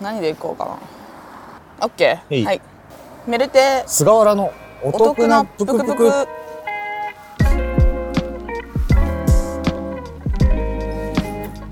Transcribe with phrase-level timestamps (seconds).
[0.00, 0.78] 何でいこうかな。
[1.86, 2.60] オッケーはい。
[3.26, 3.84] メルテ。
[3.86, 4.50] 菅原の
[4.82, 6.10] お得なぷくぷく。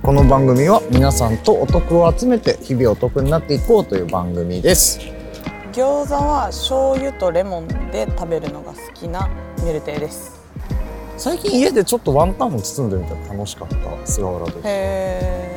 [0.03, 5.01] この番組は皆さんとお得を集めて日々お得になっていこうという番組です。
[5.73, 9.29] 餃子は醤油とレモンで食べるのが好きな
[9.65, 10.39] メルテです。
[11.19, 15.48] 最近家でちょっとワンタンを包んでみたら楽しかった菅原ですへえ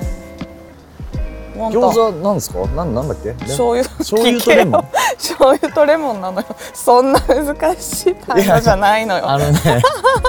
[1.56, 2.66] 餃子なんですか？
[2.68, 3.30] なんなんだっけ？
[3.30, 4.88] レ醤油醤油とレモン
[5.22, 6.48] 醤油とレモンなのよ。
[6.74, 9.30] そんな難しい単語じゃないのよ。
[9.30, 9.82] あのね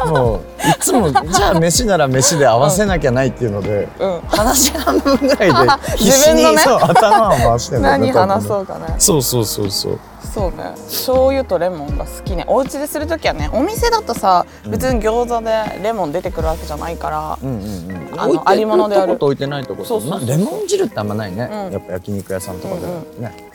[0.06, 0.42] もうい
[0.80, 4.20] つも じゃあ飯なら飯で合わせなきゃないっていうので、うん。
[4.28, 9.98] 話半分ぐらいで 必死に、ねそう頭を回してんだよね 何話そうかねそうそうそうそう。
[10.34, 10.72] そうね。
[10.86, 12.44] 醤油とレモンが好きね。
[12.46, 18.40] お家でする時はねお店だとさ別に餃子でレモン出てくるわけじゃないから、うんうんうん。
[18.44, 19.16] ありものである。
[19.16, 19.88] と置いてないとこと。
[19.88, 21.72] そうそうレモン汁ってあんまないね、うん。
[21.72, 23.48] やっぱ焼肉屋さんとかではね、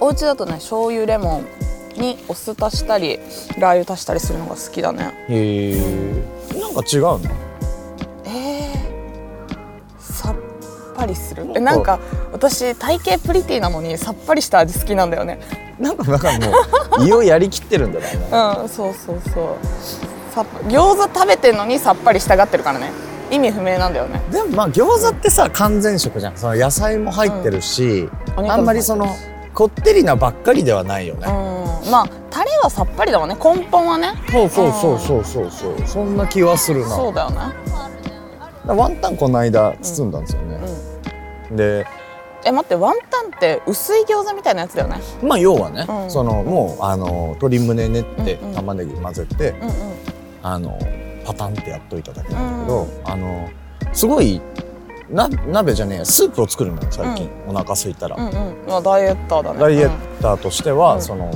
[0.00, 1.38] お家だとね醤油レモ
[1.96, 3.18] ンにお酢足したり
[3.58, 5.12] ラー油足したりするのが好きだね。
[5.28, 6.58] へえ。
[6.60, 7.20] なんか違うの
[8.26, 10.34] えー、さっ
[10.96, 11.46] ぱりする？
[11.54, 12.00] えなんか
[12.32, 15.38] 私体型プリティなのにさっぱりした味好きなんだよね。
[15.78, 16.04] なんか。
[16.04, 16.52] なんかも
[17.04, 18.28] う胃をやりきってるんだろうね。
[18.62, 19.44] うんそうそうそう。
[20.68, 22.90] 餃子食べてんのにさっぱりしたがってるからね。
[23.30, 24.20] 意味不明なんだよね。
[24.32, 26.36] でもまあ餃子ってさ完全食じゃん。
[26.36, 29.06] その野菜も入ってるし、お肉もあんまりその
[29.54, 31.90] こってりなばっかりではないよね、うん。
[31.90, 33.36] まあタレはさっぱりだもんね。
[33.36, 34.12] 根本はね。
[34.30, 35.50] そうそうそうそうそう。
[35.50, 36.88] そうそんな気はするな。
[36.88, 37.38] そうだよね。
[38.66, 40.58] ワンタンこの間包んだんですよね、
[41.50, 41.86] で
[42.46, 45.00] え待ってワンタンって薄い餃子みたいなやつだよね。
[45.22, 46.10] まあ要はね、うん。
[46.10, 48.54] そのもうあの鶏胸練ってうんうん。
[48.54, 49.74] 玉ねぎ混ぜて、うんうん。
[50.42, 50.78] あの
[51.26, 52.88] パタンってやっといただけなんだけど、うん。
[53.04, 53.48] あの
[53.92, 54.40] すごい
[55.10, 56.04] な鍋じゃねえや。
[56.04, 58.56] スープを作るのよ最近、お腹空いたら、うんうん。
[58.66, 59.58] まあダイエッターだね。
[59.58, 61.02] ダイエッターとしては、うん。
[61.02, 61.30] その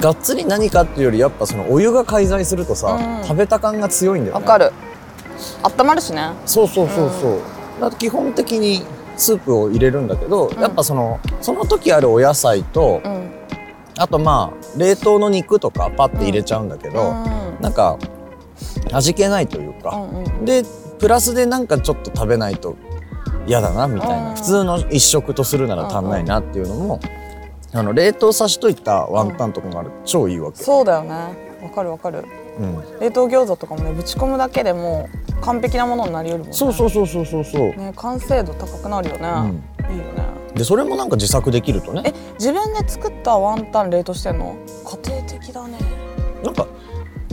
[0.00, 4.40] がっつり何かっていうよりやっぱそのお湯が介在するとさ、うん食べた感が強いんだよね。
[4.42, 4.72] わかる。
[5.62, 6.30] 温まるしね。
[6.46, 7.38] そうそうそうそう、
[7.80, 8.84] だから基本的に
[9.16, 10.60] スープを入れるんだけど、ん。
[10.60, 13.30] やっぱそのその時あるお野菜と、うん。
[13.96, 17.62] あとまあ冷凍の肉とかパッて入れちゃうんだけど、うん。
[17.62, 17.98] なんか
[18.92, 20.44] 味気ないというか、うんうん。
[20.44, 20.64] で
[20.98, 22.76] プラスでなんかちょっと食べないと
[23.46, 24.34] 嫌だなみたいな、うん。
[24.34, 27.00] 普通の一食とするなら足んないなっていうのも、
[27.72, 29.90] あの冷凍さしといたワンタンとかがある。
[29.90, 31.10] と超いいわけ、そうだよね。
[31.62, 32.24] わかるわかる。
[32.56, 35.08] うん、冷凍餃子とかもねぶち込むだけでも
[35.40, 36.52] う完璧なものになりうるもんね。
[36.52, 39.54] そうそうそうそうそうそう、ね完成度高くなるよね、
[39.90, 40.22] いいよね。
[40.54, 42.02] でそれもなんか自作できるとね。
[42.06, 44.54] え自分で作ったワンタン冷凍してんの？
[45.04, 45.78] 家庭的だね。
[46.44, 46.68] なんか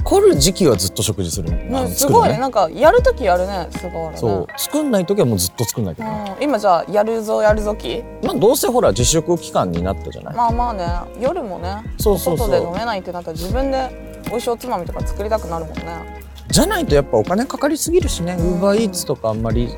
[0.03, 1.51] 来る時期はずっと食事する。
[1.51, 2.29] ねすごい。
[2.29, 2.37] ね。
[2.37, 4.59] なんかやるときやるね菅原ねそう。
[4.59, 5.95] 作んない時はもうずっと作んない。
[5.95, 10.87] けどね、うん、今じゃあやるぞやるぞきまあどうせほら自粛期間になったじゃない、まあまあね。
[11.19, 16.21] 夜もねそうそう外で飲めないってなったら自分で美味しいおつまみとか作りたくなるもんね。
[16.49, 18.35] じゃないとやっぱお金かかりすぎるしね。
[18.39, 19.69] ウーバーイーツとかあんまり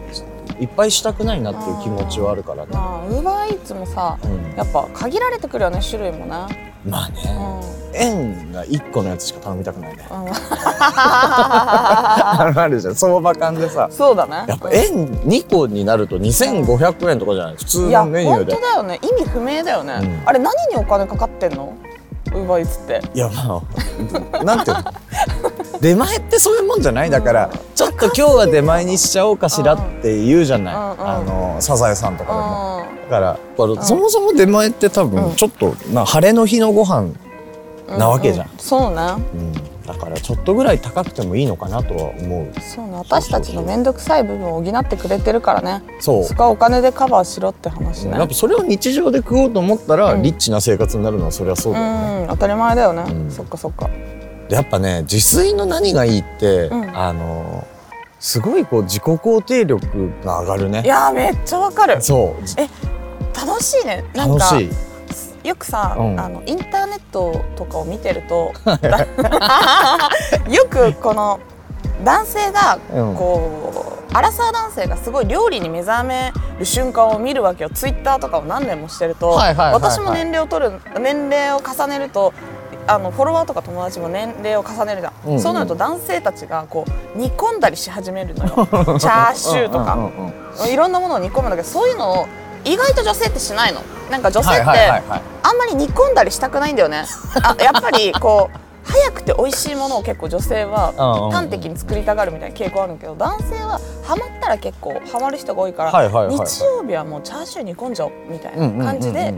[0.59, 4.56] いっぱいしたくないなっていう気持ちはあるからね、まあウーバーイーツもさうん。
[4.56, 6.73] やっぱ限られてくるよね種類もね。
[6.85, 7.16] まあね、
[7.66, 10.06] うん円が1個のやつしか頼みたくないね。
[10.09, 10.18] うん。
[10.86, 12.96] あ るあるじゃん。
[12.96, 13.88] 相場感でさ。
[13.92, 14.46] そうだね。
[14.48, 17.56] やっぱ円2個になると2500円とかじゃない？
[17.58, 18.54] 普通いやのメニューで。
[18.54, 19.00] 本当だよね。
[19.02, 20.22] 意味不明だよね、うん。
[20.26, 21.74] あれ何にお金かかってんの？
[22.28, 23.02] ウーバーイーツって。
[23.14, 23.62] いやま
[24.40, 24.84] あ なんていうの？
[25.81, 27.10] 出前ってそういうもんじゃない？
[27.10, 37.16] だから、うんちょっと今日は出前にしちゃおうかしらって言うじゃない、うんうんあのサザエさんとかでも、うだからそもそも出前って多分ちょっとな晴れの日のご飯ん
[37.88, 38.47] なわけじゃん。
[38.47, 39.01] ううそうね
[39.33, 39.53] うん、
[39.85, 42.61] だからちょっとぐらい高くてもいいのかなとは思う。
[42.61, 42.94] そうね。
[42.95, 45.83] 私たちの面倒くさい部分を補ってくれてるからね。
[45.99, 46.23] そう。
[46.23, 48.11] そこはお金でカバーしろって話ね。
[48.17, 50.21] やっぱそれを日常で食おうと思ったら、うん。
[50.21, 52.27] リッチな生活になるのはそりゃそうだよね、うん。
[52.29, 53.31] 当たり前だよね、うん。
[53.31, 53.89] そっかそっか。
[54.50, 56.97] でやっぱね自炊の何がいいって、うん。
[56.97, 57.67] あの
[58.19, 60.81] すごいこう自己肯定力が上がるね。
[60.85, 62.01] いやーめっちゃわかる。
[62.01, 62.41] そう。
[63.35, 64.05] 楽しいね。
[64.13, 64.93] なんか楽しい
[65.44, 66.19] よくさ、うん。
[66.19, 68.54] あのインターネットとかを見てると
[70.50, 71.40] よくこの
[72.04, 73.16] 男性がうん。
[73.16, 77.69] こう、アラサー男性がすごい料理に目覚める瞬間を見るわけよ。
[77.69, 79.74] ツイッターとかを何年もしてると、はいはいはいはい。
[79.74, 82.34] 私も年齢を取る年齢を重ねると
[82.86, 85.39] あのフォロワーとか友達も年齢を重ねるじゃん、うんうん。
[85.39, 86.86] そうなると男性たちがこ
[87.16, 88.68] う煮込んだりし始めるのよ。
[89.00, 90.69] チャーシューとか、うんうんうん。
[90.69, 92.28] いろんなものを煮込むんだけどそういうのを
[92.65, 93.81] 意外と女性ってしないの？
[94.10, 95.01] なんか女性って、あ
[95.54, 97.06] んまり煮込んだりしたくないんだよね。
[97.44, 100.94] あやっぱりこう早くて美味しいものを結構女性は
[101.31, 105.91] 端的に作りたがるみたいな傾向あるけど男性はハマったら結構ハマる人が多いから、
[106.30, 109.31] 日曜日はもうチャーシュー煮込んじゃおうみたいな感じで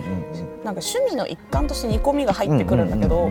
[0.64, 3.30] なんか趣味の一環として煮込みが入ってくるんだけど、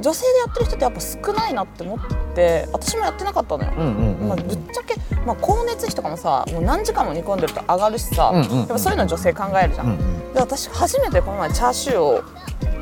[0.00, 1.98] 女性でやってる人ってやっぱ少ないなって思っ
[2.34, 3.70] て私もやってなかったのよ。
[3.72, 4.94] まあ、ぶっちゃけ、
[5.26, 10.32] まあ、光熱費とかもさもう何時間も煮込んでると上がるしさ、やっぱそういうの女性考えるじゃん。
[10.32, 12.22] で私初めてこの前チャーシューを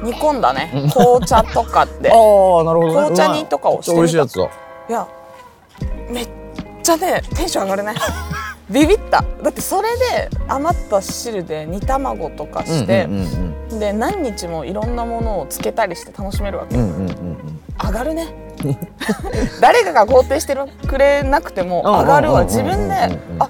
[0.03, 0.71] 煮込んだね。
[0.93, 2.93] 紅茶とかで ああなるほどね。
[2.93, 4.01] 紅茶煮とかをしてみた。
[4.01, 4.45] 美味しいやつだ。
[4.89, 5.07] いや
[6.09, 6.29] めっ
[6.83, 7.95] ちゃねテンション上がるね。
[8.71, 9.25] ビビった。
[9.43, 17.61] だってそれで余った汁で煮卵とかして、うんうんで何日もいろんなものをつけたりして楽しめるわけ、うんうんうんうん。
[17.83, 18.35] 上がるね。
[19.61, 20.57] 誰かが肯定して
[20.87, 22.45] くれなくても上がるわ。
[22.45, 22.95] 自分で
[23.39, 23.49] あ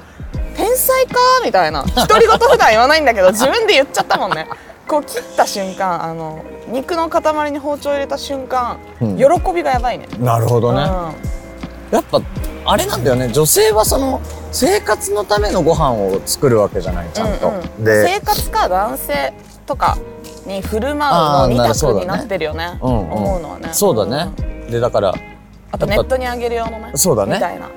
[0.57, 1.15] 天才か
[1.45, 1.83] みたいな。
[1.83, 4.47] 独り言普段言わないんだけど自分で言っちゃったもんね
[4.91, 9.17] こう切った瞬間あの肉の塊に包丁入れた瞬間、うん。
[9.17, 10.09] 喜びがやばいね。
[10.19, 10.83] なるほどね、
[11.93, 12.21] うやっぱ
[12.65, 13.29] あれなんだよね。
[13.29, 14.21] 女性はその
[14.51, 17.85] 生活のためのご飯を作るわけじゃないちゃんと、うんうん。
[17.85, 19.33] で生活か男性
[19.65, 19.97] とか
[20.45, 22.81] に振る舞うの二択になってるよね。
[22.83, 23.13] うんうん。
[23.13, 23.69] 思うのはね。
[23.73, 24.33] そうだね、
[24.69, 25.15] でだから
[25.71, 27.35] あとネットにあげる用のねそうだね。
[27.35, 27.71] みたいな、う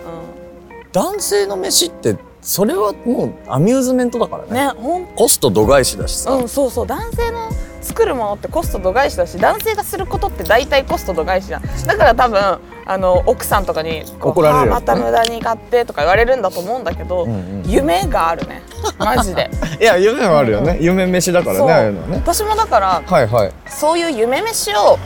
[0.91, 4.67] 男性の飯ってそれはもうアミューズメントだからん、ね。
[4.67, 6.87] ねほんコスト度外視だしさ、うんそうそう。
[6.87, 7.49] 男性の
[7.81, 11.63] 作るものってコスト度外視だし男性がすることって大体コスト度外視じゃん。
[11.63, 14.73] だから多分あの奥さんとかにこう怒られるよ。
[14.73, 18.61] また無駄に買ってとか言われるんだと思うんだけど、うんうん夢があるね。
[18.99, 19.49] マジで。
[19.79, 22.17] いや夢はあるよね、夢飯だからねああいうのはね。
[22.17, 23.51] 私もだからはいはい。
[23.67, 24.99] そういう夢飯を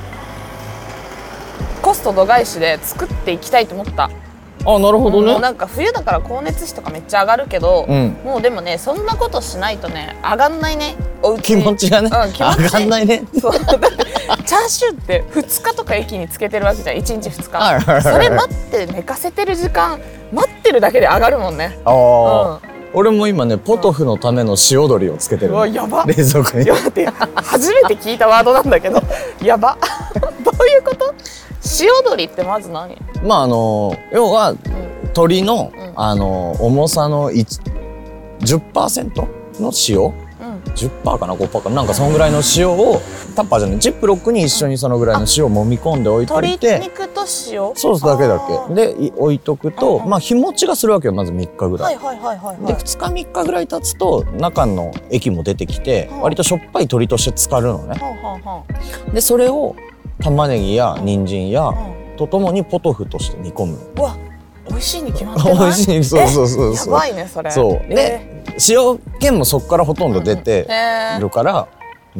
[1.84, 4.10] コスト度外視で作っていきたいと思った
[4.70, 5.32] あなるほどね。
[5.32, 8.18] もうなんか冬だから光熱費とかめっちゃ上がるけど、うん。
[8.26, 10.96] もうでもねそんなことしないとね上がんないね。
[11.24, 13.24] おうち気持ちがね、うん気持ち上がんないね。
[13.40, 13.52] そう。
[13.54, 13.88] だって
[14.46, 16.98] チャーシューって2日とか駅につけてるわけじゃん。
[16.98, 20.00] 1日2日、それ待って寝かせてる時間
[20.34, 21.80] 待ってるだけで上がるもんね。
[21.86, 22.62] ああ、う
[22.94, 25.54] 俺も今ねポトフのための塩鶏をつけてる。
[25.54, 26.04] うわやば。
[26.06, 26.66] 冷蔵庫に。
[27.36, 29.02] 初めて聞いたワードなんだけど。
[29.42, 29.78] やば。
[30.44, 31.14] どういうこと？
[31.82, 34.58] 塩鶏ってまず何、まああの要はうん。
[35.08, 35.72] 鶏の、ん。
[35.96, 37.78] あの重さの1
[38.40, 40.14] 10%の塩？
[40.40, 41.78] うん、10%かな？5%かな？
[41.78, 43.02] なんかそのぐらいの塩を
[43.36, 43.80] タッパーじゃない？
[43.80, 47.76] ジップロックに一緒にそのぐらいの塩を揉み込んで置いとい鶏て肉と塩？
[47.76, 48.76] ソースだけだけ。
[48.76, 52.58] でい置いとくと、まあ日持ちがするわけよまず3日ぐら、はいいはいはいはい。
[52.58, 56.22] ではい2日3日ぐらい経つと中の液も出てきて、うん。
[56.22, 58.00] 割としょっぱい鶏として浸かるのね。
[58.00, 58.64] はんはんは
[59.10, 59.14] ん。
[59.14, 59.76] でそれを
[60.22, 61.76] 玉ねぎや人参や、う
[62.18, 64.16] とともにポトフとして煮込むわ
[64.70, 66.04] 美味しいに決まって 美味しい。
[66.04, 66.94] そうそうそうやそう。
[66.94, 67.52] ばいねそれ。
[67.52, 67.82] そう。
[67.90, 68.38] えで
[68.70, 71.68] 塩気もそこからほとんど出ーてへるから、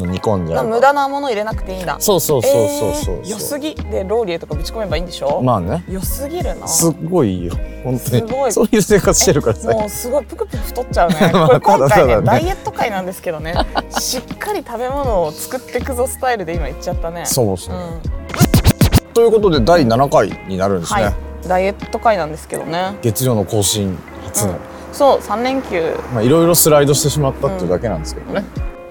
[0.06, 0.66] 煮込んじゃう。
[0.66, 1.98] ー無駄なもの入れなくていいんだ。
[2.00, 3.16] そうそうそうそうそう。
[3.16, 3.76] えー良すぎ。
[3.76, 5.84] でローリエとかぶち込めばいいんでしょ、まあね。
[5.90, 6.68] 良すぎるな。
[6.68, 7.54] すっごいよ。
[7.84, 8.46] 本当すごい。
[8.48, 9.72] にそういう生活してるからさ。
[9.72, 11.30] もうすごいプクプク太っちゃうね。
[11.34, 12.22] まあこれ今回ねね。
[12.22, 13.54] ダイエット会なんですけどね。
[14.00, 17.26] しっかり食べ物を作っていくぞスタイルで今言っちゃったね。
[17.26, 17.80] そうですね、う
[19.10, 19.14] ん。
[19.14, 21.14] ということで第7回になるんですね、はい。
[21.48, 22.96] ダイエット会なんですけどね。
[23.02, 24.58] 月曜の更新初の、うん。
[24.94, 25.96] そう3連休。
[26.14, 28.44] まあいろいろスライドしてしまったっていうだけなんですけどね、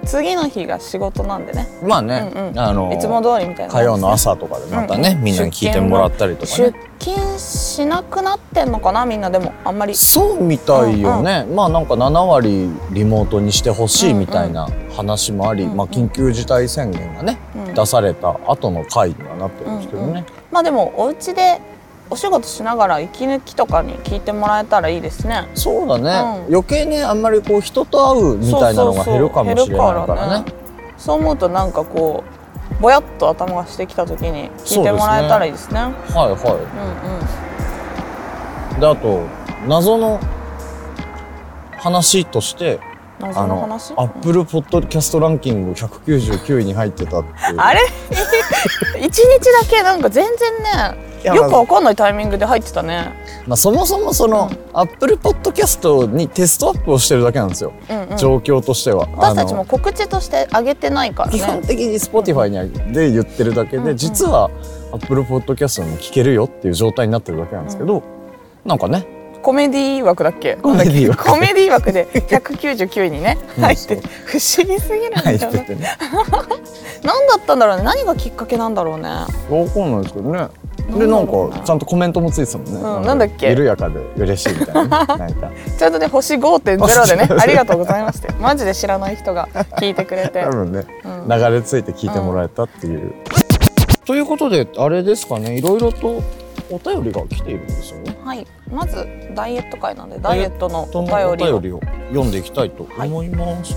[0.07, 1.67] 次の日が仕事なんでね。
[1.83, 2.59] まあね、うんうん。
[2.59, 3.73] あのいつも通りみたいな。
[3.73, 5.25] 火曜の朝とかでまたね、うん。
[5.25, 9.95] みんなに聞いてもらったりとか出ね勤しなくなってんのかなみんなでもあんまり。
[9.95, 15.77] そうみたいよね、まあなんか7割リモートにしてほしいみたいな話もあり、うんうん。
[15.77, 17.75] まあ緊急事態宣言がね、うん。
[17.75, 21.61] 出された後の回にはなってるんですけどね、まあでもお家で
[22.09, 25.49] お仕事しながら息抜きとかに聞いてもらえたらいいですね。
[25.55, 26.55] そうだね、うん。
[26.55, 30.45] 余計ねあんまりこう人と会うみたいなのが減るかもしれないからね。
[30.97, 32.23] そう思うとなんかこ
[32.79, 35.81] うぼやっと頭がしてきた時に聞いてもらえたらいいですね。
[35.81, 36.31] はいは
[38.73, 38.79] うんうん。
[38.79, 39.23] いであと
[39.67, 40.21] 謎の
[41.79, 42.79] 話として
[43.19, 43.95] 謎の話？
[43.97, 47.57] アップルポッドキャストランキング199位に入ってたっていう。
[47.59, 47.81] あれ？
[49.01, 53.13] 一日だけなんか全然ねよくわかんないタイミングで入ってたね。
[53.47, 54.59] まあ、そもそもその、うん。
[54.73, 58.17] アップルポッドキャストにテストアップをしてるだけなんですよ、うんうん。
[58.17, 59.09] 状況としては。
[59.17, 63.97] 私たちも告知として上げてないから基本ね的に Spotify にで言ってるだけで、うんうん。
[63.97, 64.51] 実は
[64.93, 68.03] アップルポッドキャストでも聞けるよっていう状態になってるだけなんですけど、
[68.65, 69.07] なんかね。
[69.43, 70.57] コメディ枠だっけ？
[70.57, 71.23] コメディ枠。
[71.31, 73.65] コメディ枠で199位にねうん。
[73.65, 75.89] 入って不思議すぎるんだ入っよねててね。
[77.05, 77.85] 何だったんだろうね。
[77.85, 79.09] 何がきっかけなんだろうね。
[79.09, 79.27] わ
[79.73, 80.49] かんないですけどね
[80.87, 81.33] でななんか
[81.65, 83.49] ちゃんとコメントもついてたもんね、うんなんだっけ？
[83.51, 84.89] 緩やかで嬉しいみたいなね。
[85.19, 85.51] なんか。
[85.79, 90.43] ちゃんとね星5.0でねありがとうございましたよマジで知らない人が聞いてくれて。
[90.45, 91.29] 多分ね、うん。
[91.29, 93.13] 流れ着いて聞いてもらえたっていう、
[94.05, 96.23] ということであれですかねいろいろと
[96.71, 98.17] お便りが来ているんですよね。
[98.25, 98.47] はい。
[98.71, 101.59] まずダイエット会なんでダイエットのお便りを。
[101.59, 103.77] 便りを読んでいきたいと思います。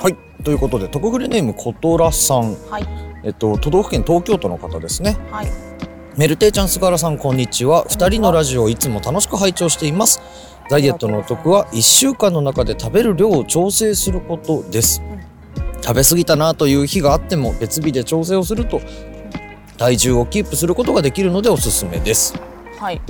[0.00, 2.86] はい、ということで特グレネームことらさん、はい。
[3.24, 5.16] えっと都道府県東京都の方ですね。
[5.30, 5.46] はい
[6.18, 7.84] メルテイちゃん菅原さんこんにちは。
[7.88, 10.20] 二人のラジオをいつも楽しく拝聴しています。
[10.68, 15.00] ダイエットのお得は1週間の中で食べる量を調整することです。
[15.80, 18.80] 食べ過ぎたなという日があっても別日で調整をすると
[19.76, 22.34] 体重をキープすることができるのでおすすめです。
[22.80, 23.00] はい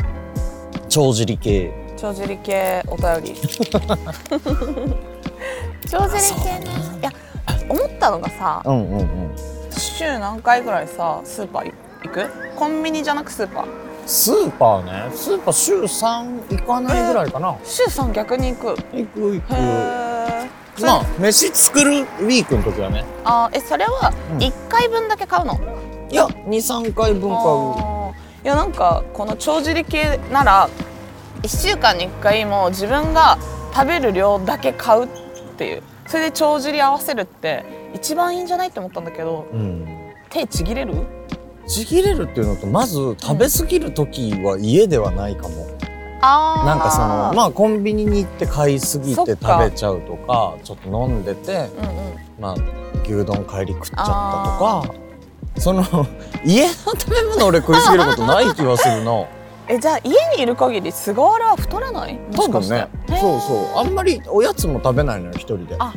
[0.90, 1.72] 帳尻系。
[1.96, 3.40] 帳尻系お便り
[5.90, 6.66] 帳尻系ね
[7.00, 7.10] いや
[7.70, 9.08] 思ったのがさうんうんうん。
[9.74, 12.30] 週何回ぐらいさスーパー行く？
[12.56, 13.66] コンビニじゃなくスーパー
[14.06, 15.14] スーパーね。
[15.14, 17.56] スーパー週3行かないぐらいかな。
[17.64, 19.52] 週3逆に行く行く行く。
[20.80, 23.04] まあ飯作るウィークの時はね。
[23.24, 25.58] あえそれはうん1回分だけ買うの、
[26.08, 28.44] いや23回分買う。
[28.44, 30.70] いやなんかこの帳尻系なら
[31.42, 33.36] 1週間に1回も自分が
[33.74, 35.08] 食べる量だけ買うっ
[35.56, 40.14] ていうそれで帳尻合わせるって一番いいんじゃないって思ったんだけどうん。
[40.30, 40.94] 手ちぎれる？
[41.68, 45.66] ちぎれるっていうのとまず食べ過ぎる時は家ではないかも、
[46.22, 46.66] あー。
[46.66, 51.70] なんかそのまあコンビニに行って買いすぎて食べちゃうとかちょっと飲んでてうんうん。
[52.40, 52.54] まあ
[53.04, 54.94] 牛丼帰り食っちゃったとか
[55.58, 55.82] その
[56.44, 59.26] 家の食べ物俺食いすぎることない気がするの
[59.70, 62.14] えじゃあ家にいる限り菅原は太らない？
[62.14, 62.88] も多分ね。
[63.08, 63.78] そうそう。
[63.78, 65.76] あんまりおやつも食べないのよ一人で。
[65.78, 65.92] あ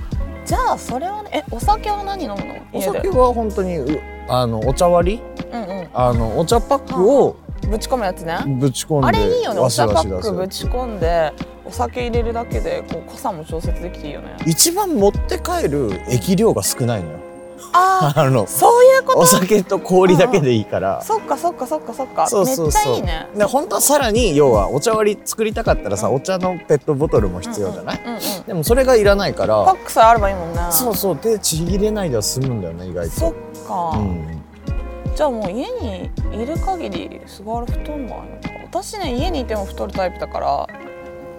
[0.45, 2.55] じゃあそれはねえお酒は何飲むの？
[2.73, 5.47] お酒は本当にうあのお茶割り？
[5.51, 8.37] うんうあのお茶パックをんぶち込むやつね。
[8.59, 9.59] ぶち込んであれいいよね。
[9.59, 11.31] お茶パックぶち込んで
[11.65, 14.35] お酒入れるだけでこう濃さも調節できていいよね。
[14.45, 17.19] 一番持って帰る液量が少ないのよ
[17.73, 19.19] ああのあそういうこと？
[19.19, 21.01] お酒と氷だけでいいから。
[21.01, 22.27] そっかそっかそっかそっか。
[22.27, 23.27] そうそうめっちゃそういいね。
[23.35, 29.63] で本当はさらに要はお茶割り作りたかったらさお茶のペットボトルも必要じゃない、うんうんうんうんでもそれがいらないから。
[29.65, 30.59] パックさえあればいいもんね。
[30.71, 33.59] そうそうでちぎれないでは済むんだよね意外そっと。
[33.67, 34.41] か、うん。
[35.15, 38.49] じゃあもう家にいる限り菅原太んないのか。
[38.65, 40.67] 私ね家にいても太るタイプだから。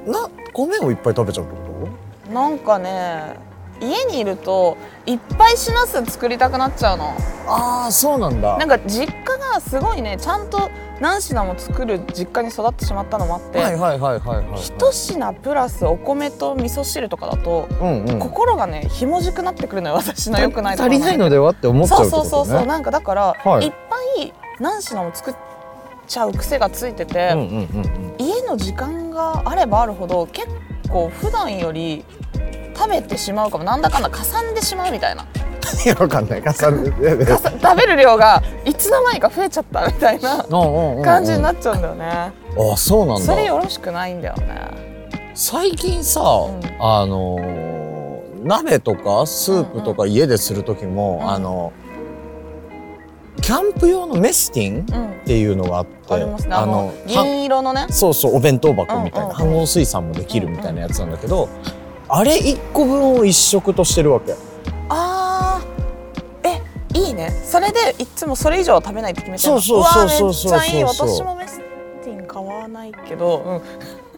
[0.07, 3.37] な米をいっぱい食べちゃうってこなんかね
[3.83, 7.15] 家にいるといっぱいしなす作りたくなっちゃうの。
[7.45, 8.57] とああそうなんだ。
[8.57, 10.71] なんか実家がすごいねちゃんと
[11.01, 14.61] 何品も作る実家に育ってしまったのもあって、はいはいはいはいはいはい。
[14.61, 18.19] 一品プラスお米と味噌汁とかだと、うんうん。
[18.21, 22.67] 心がねひもじくなってくるのよ私の良くないと足りないのではって思っちゃうそうそうそうそう。
[22.67, 23.67] なんかだから、はい。
[23.67, 25.35] い、っぱい何品も作っ
[26.07, 28.15] ちゃう癖がついてて、うんうんうんうん。
[28.19, 30.47] 家の時間があればあるほど結
[30.89, 32.05] 構普段より
[32.83, 33.65] 食べてしまうかも。
[33.65, 35.23] なんだかんだかさんでしまうみたいな。
[35.85, 36.43] いやわかんない。
[36.43, 40.45] かさ食べる量がいつの間にか増えちゃったみたいな
[41.05, 42.33] 感じになっちゃうんだよね、
[42.73, 43.23] あそうなんだ。
[43.23, 44.71] それよろしくないんだよね。
[45.35, 46.25] 最近さ、ん。
[46.81, 47.73] あのー
[48.43, 51.31] 鍋とかスープとか家でする時も、うん。
[51.31, 51.73] あの
[53.41, 55.13] キャンプ用のメスティンうん。
[55.23, 56.55] っていうのがあってありますね。
[56.55, 57.87] あのは銀色のね。
[57.91, 61.49] そうそうお弁当箱みたいな、うんうん飯盒水産もできるみたいなやつなんだけど、
[62.15, 64.35] あれ1個分を1食としてるわけ。
[64.91, 66.49] あー。
[66.49, 67.31] えいいね。
[67.31, 69.61] それでいつもそれ以上は食べないって決めてるの？
[69.63, 70.87] そうそうそうそうわめっちゃいい。
[70.95, 73.63] そうそう私もメスティン買わないけど、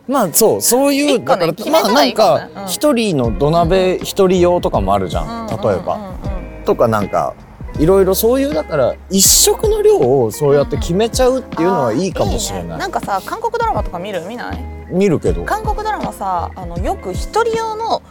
[0.08, 6.64] うん、まあそうそういう、ねだからまあないんか一人の土鍋一人用とかもあるじゃん、例えば、うんうんうん。
[6.64, 7.34] とかなんか
[7.78, 14.20] いろいろそういうだから一食の量をそうやって決めちゃうっていうのはいいかもしれない,、ねなんかさ韓国ドラマとか見る？
[14.26, 14.73] 見ない？
[14.94, 15.44] 見るけど。
[15.44, 18.02] 韓国ドラマさあのよく一人用の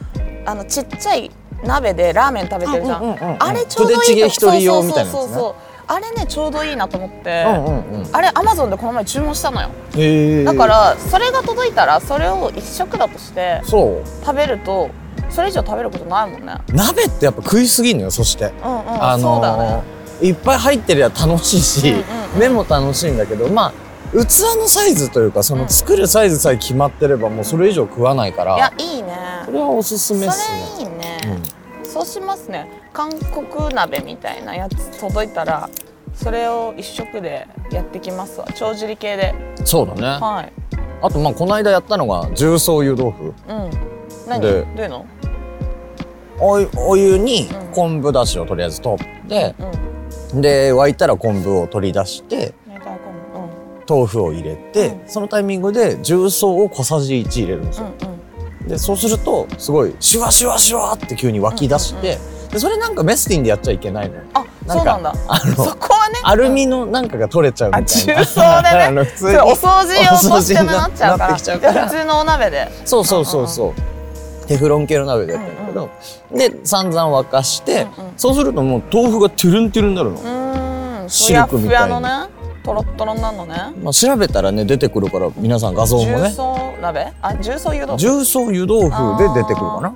[0.46, 1.32] あのちっちゃい
[1.64, 5.12] 鍋でラーメン食べてるじゃん、うんうんうんうんあれちょうどいい一人用みたいなやつね。
[5.12, 5.56] そうそうそうそう。
[5.86, 8.16] あれねちょうどいいなと思って、うんうんうん。
[8.16, 9.70] あれアマゾンでこの前注文したのよ。
[10.46, 14.04] だからそれが届いたらそれを一食だとして食
[14.36, 14.90] べると
[15.30, 16.56] それ以上食べることないもんね。
[16.72, 19.84] 鍋ってやっぱ食いすぎんのよそして、うんうん、あのね。
[20.22, 22.02] ーいっぱい入ってりゃ楽しいし、うんうん
[22.36, 22.40] うん。
[22.40, 23.74] 目も楽しいんだけどまあ
[24.14, 29.14] 器のサイズというかその作るサイズさえ決まってればもうそれ以上食わないから、いやいいね。
[29.46, 30.98] それはおすすめっすそれいいね。
[30.98, 31.20] ね、
[31.84, 32.70] そうしますね。
[32.94, 35.70] 韓国鍋みたいなやつ届いたら
[36.14, 38.48] それを一食でやってきますわ。
[38.54, 39.34] 帳尻系で。
[39.60, 40.02] うん、そうだね。
[40.04, 40.54] はい。
[41.02, 43.34] あとまあこの間やったのが重曹湯豆腐。
[43.48, 43.70] うん。
[44.28, 44.42] 何？
[44.42, 45.06] どでういうの？
[46.40, 47.74] お湯お湯にうん。
[47.74, 49.56] 昆布だしをとりあえず取って、
[50.32, 50.42] うん。
[50.42, 52.54] で沸いたら昆布を取り出して
[53.88, 55.08] 豆腐を入れて、うん。
[55.08, 57.88] そのタイミングで重曹を小さじ1入れるんですよ。
[58.02, 58.68] うんうん。
[58.68, 62.18] でそうするとすごいシュワシュワシュワって急に湧き出して、
[62.52, 65.14] でそれなんかメスティンでやっちゃいけないのあなんかそうなんだ。
[65.28, 68.22] あのそこはねアルミのなんかが取れちゃうみたいな。
[68.22, 69.04] あ重曹でね。
[69.12, 69.38] 普通に。
[69.40, 71.36] お掃除用としてなっちゃうから。
[71.36, 71.42] 普
[71.92, 72.72] 通のお鍋で。
[72.86, 74.48] そうそうそうそう。
[74.48, 75.52] テフロン系の鍋でやって。
[75.52, 75.90] るけど、
[76.34, 78.14] で散々沸かして、うんうん。
[78.18, 81.10] そうするともう豆腐がトゥルントゥルンになるの、うーん。
[81.10, 81.92] シルクみたいに。
[81.92, 82.10] やのね
[82.64, 83.56] トロットロになるのね。
[83.82, 87.14] まあ、調べたらね出てくるから皆さん画像も重ね曹鍋？
[87.22, 87.98] あ重曹湯豆腐。
[88.00, 89.94] 重曹湯豆腐で出てくるかな。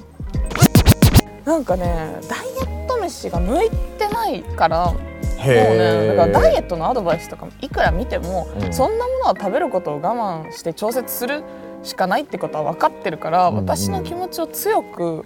[1.45, 5.03] なんかねダイエット飯が向いてないからもうね
[5.39, 8.73] へだからダイエッットのアドバイスとかもいくら見ても、うん。
[8.73, 11.43] そんなものは食べることを我慢して調節する
[11.83, 15.25] しかないってことは分かってるから、私の気持ちを強く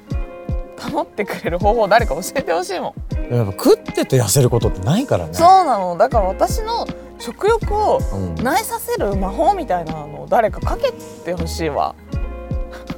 [0.90, 2.96] 保ってくれる方法を誰か教えてほしいも
[3.32, 5.34] ん、やっぱ食ってて痩せることってないからね。
[5.34, 5.98] そうなの。
[5.98, 6.88] だから私の
[7.20, 8.36] 食欲をうん。
[8.36, 11.96] 萎えさせる魔法みたいなのを誰かかけてほしいわ。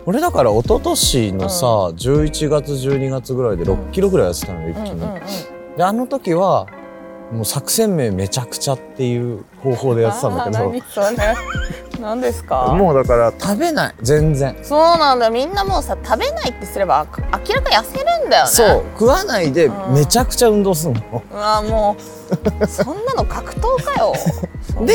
[0.06, 5.22] 俺だから一昨年のさ、11月12月ぐらいで6キロぐらい痩せたのよ一気に、うんうんうん。
[5.78, 6.68] であの時は
[7.34, 10.60] もう作戦名めちゃくちゃっていう方法でやってたんだけど。
[10.70, 11.08] 何それ。
[12.00, 12.68] 何ですか？
[12.78, 13.96] もうだから食べない。
[14.02, 14.56] 全然。
[14.62, 15.26] そうなんだ。
[15.28, 17.06] よみんなもうさ食べないってすればあ
[17.48, 18.50] 明らか痩せるんだよね。
[18.50, 18.84] そう。
[18.94, 19.94] 食わないでうん。
[19.96, 21.96] めちゃくちゃ運動するの、うわも
[22.62, 24.14] うそんなの格闘かよ
[24.82, 24.94] で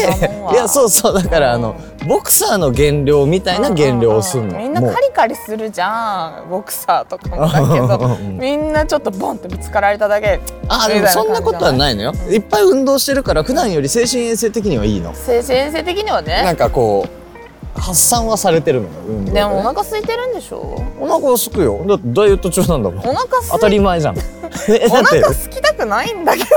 [0.52, 4.72] いやそうそうだからあのボクサーの減量みたいな減量をするの、うんうんうん。
[4.74, 8.16] みんなカリカリするじゃんボクサーとかもだけど。
[8.16, 10.40] うんみんなちょっとボンってぶつかられただけ。
[10.68, 12.12] あでもそんなことはないのよ。
[12.26, 15.14] うんいっぱい運動してるから普段より精神衛生的にはいいの。
[15.14, 17.06] 先生的にはなんねかこ
[17.76, 19.40] う発散はされてるのよ運動で。
[19.40, 20.76] でもお腹空いてるんでしょ？
[21.00, 21.84] お腹はすくよ。
[21.86, 22.98] だってダイエット中なんだもん。
[22.98, 24.16] お腹当たり前じゃん。
[24.18, 26.46] え お腹空きたくないんだけど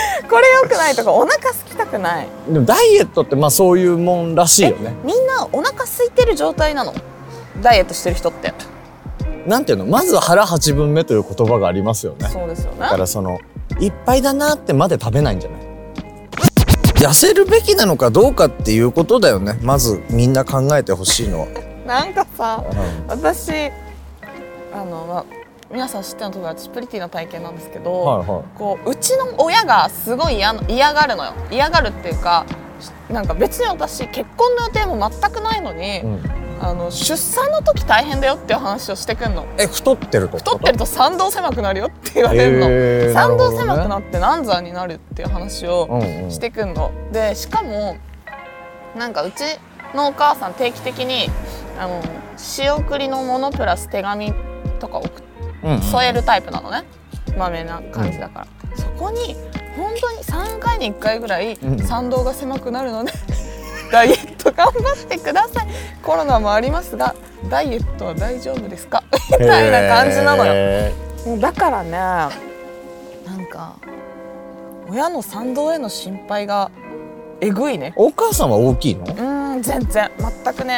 [0.28, 2.28] これ良くないとかお腹空きたくない。
[2.48, 4.94] でもダイエットってまあそういうもんらしいよね。
[5.04, 6.94] みんなお腹空いてる状態なの？
[7.62, 8.52] ダイエットしてる人って。
[9.46, 9.86] なんていうの？
[9.86, 12.28] まず腹八分目という言葉がありますよね。
[12.28, 12.80] そうですよね。
[12.80, 13.38] だからその
[13.80, 15.60] いっぱいだなってまで食べないんじゃない？
[16.96, 19.58] 痩せるべきなのかどうかっていうことだよね。
[19.62, 21.46] まずみんな考えてほしいのは、
[21.86, 22.74] なんかさう
[23.08, 23.52] 私
[24.72, 25.24] あの、まあ、
[25.70, 31.34] 皆さん知ってのとおり私プリティな体験なんですけど、ん、はいはこううちの親がすごい嫌の嫌がるのよ。
[31.50, 32.46] 嫌がるっていうか
[33.10, 36.22] なんか別に私結婚の予定も全くないのに、い、うん、
[36.60, 39.44] あの出産の時大変だよっていう話をしてくんの。
[39.58, 46.30] え太ってると太ってると参道狭くなるよって言われるの、へー参道狭くななって難産になるっていう話をるほどねうんうん。
[46.30, 46.92] してくんの。
[47.12, 47.98] でしかも
[48.96, 49.42] なんかうち
[49.94, 51.28] のお母さん定期的に
[51.78, 52.02] あの
[52.38, 54.32] 仕送りのものプラス手紙
[54.80, 55.27] とか送っうんうん
[55.80, 56.84] 添えるタイプなのね。
[57.36, 59.34] まめな感じだから、そこに
[59.76, 61.78] 本当に3回に1回ぐらいうん。
[61.78, 63.12] 参道が狭くなるので
[63.92, 65.66] ダイエット頑張ってください。
[66.02, 67.14] コロナもありますが
[67.48, 69.02] ダイエットは大丈夫ですか？
[69.30, 70.92] みたいな感じなのよ。
[71.40, 72.28] だからねな
[73.36, 73.74] んか
[74.88, 76.70] 親の賛同への心配が
[77.40, 77.92] えぐいね。
[77.96, 79.04] ーお母さんは大きいの？
[79.04, 80.10] う、ーん全然。
[80.44, 80.76] 全くね、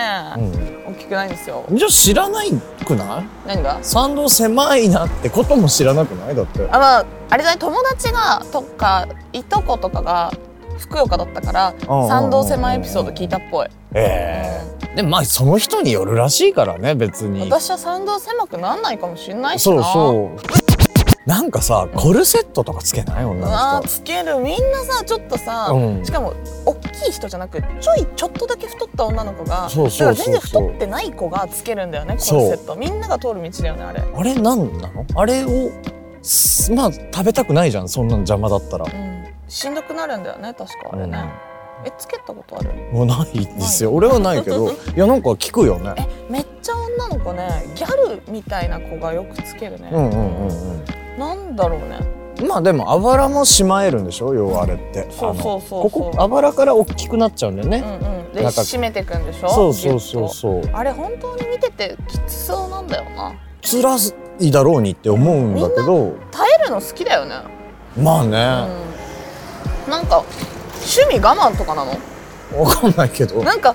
[0.86, 1.64] う大きくないんですよ。
[1.70, 2.50] ん、じゃあ知らない
[2.84, 3.26] くない？
[3.46, 3.78] 何が？
[3.82, 6.34] 参道狭いなってことも知らなくない？
[6.36, 6.68] だって。
[6.70, 10.32] あまああれだね友達がとかいとことかが
[10.78, 14.60] 福岡だったからうん賛同狭いエピソード聞いたっぽい、え
[14.92, 17.42] えでもまあその人によるらしいからね別に。
[17.42, 20.69] 私は賛同狭くなんないかもしれないしそうなそう
[21.26, 23.24] なんかさコルセットとかつけない？
[23.24, 23.46] 女の
[23.82, 23.86] 人。
[23.86, 24.38] ーつける。
[24.38, 26.04] みんなさちょっとさ、うん。
[26.04, 26.32] しかも
[26.64, 32.74] 大きい人じゃなくちょいちょっとだけ太った女の子がそうそう全然太ってない子がつけるんだよねコルセット。
[32.74, 35.06] みんなが通る道だよねあれ、あれなんなの？
[35.14, 35.70] あれを
[36.22, 38.86] すまあ食べたくないじゃんそんなの邪魔だったら。
[38.86, 40.90] うん、しんどくなるんだよね確か。
[40.92, 41.18] あれね、
[41.84, 42.72] えつけたことある？
[42.92, 43.92] もうないですよ。
[43.92, 44.70] 俺はないけど。
[44.72, 45.94] いやなんか聞くよね。
[45.98, 50.84] えめっちゃ女の子ねギャルみたいな子がよくつけるね、うんうんうん
[51.20, 51.98] なんだろうね。
[52.00, 54.32] うんまあでもあばらもしまえるんでしょ？
[54.32, 55.06] 要はあれって。
[55.10, 58.32] そうそうそうここあばらから大きくなっちゃうんだよね、うんうん。
[58.32, 59.48] で締めてくんでしょ？
[59.50, 60.66] そうそうそうそう。
[60.66, 60.74] と。
[60.78, 63.34] あれ本当に見ててきつそうなんだよな。
[63.62, 63.94] 辛
[64.38, 66.14] いだろうにって思うんだけど。
[66.30, 67.34] 耐えるの好きだよね。
[68.00, 68.30] まあね、
[69.86, 69.90] うん。
[69.90, 70.24] なんか
[70.76, 71.92] 趣味我慢とかなの？
[72.58, 73.42] わかんないけど。
[73.42, 73.74] なんか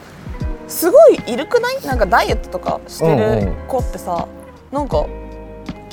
[0.67, 1.79] すごいいるくない？
[1.85, 3.67] なんかダイエットとかしてうんるうん。
[3.67, 4.27] 子ってさ、
[4.71, 5.05] なんか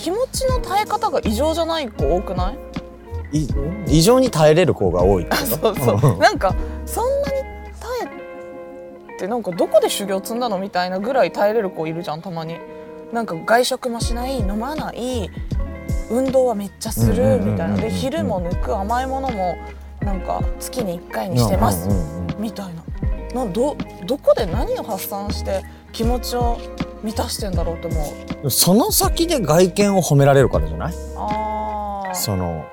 [0.02, 2.54] 気持ちの耐え方が異常じゃない子多くな
[3.30, 3.38] い？
[3.44, 3.48] い
[3.86, 6.00] 異常に耐えれる子が多いそこうそう。
[6.00, 7.34] となんかそんなに
[7.78, 7.88] 耐
[9.14, 12.58] えてなんかどこで修行積んだのみたいなぐらい耐えれる子いるじゃんたまに。
[13.12, 15.30] なんか外食もしない飲まない
[16.10, 17.76] 運動はめっちゃするみたいな。
[17.76, 19.54] で昼も抜く甘いものも
[20.00, 21.88] なんか月に1回にしてます
[22.38, 22.82] みたいな。
[23.34, 25.62] なんどどこで何を発散して
[25.92, 26.58] 気持ちを
[27.02, 28.50] 満たしてんだろうと思う。
[28.50, 30.94] その先で外見を褒められるからじゃない？
[31.16, 32.14] あー。
[32.14, 32.64] その。